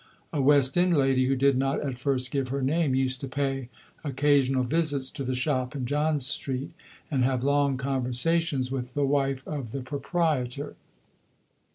A 0.33 0.41
west 0.41 0.79
end 0.79 0.95
lady, 0.95 1.27
who 1.27 1.35
did 1.35 1.55
not 1.55 1.79
at 1.81 1.95
first 1.99 2.31
give 2.31 2.47
her 2.47 2.63
name, 2.63 2.95
used 2.95 3.21
to 3.21 3.27
pay 3.27 3.69
occasional 4.03 4.63
visits 4.63 5.11
to 5.11 5.23
the 5.23 5.35
shop 5.35 5.75
in 5.75 5.85
John 5.85 6.17
Street, 6.17 6.71
and 7.11 7.23
have 7.23 7.43
long 7.43 7.77
conversations 7.77 8.71
with 8.71 8.95
the 8.95 9.05
wife 9.05 9.47
of 9.47 9.73
the 9.73 9.81
proprietor. 9.81 10.75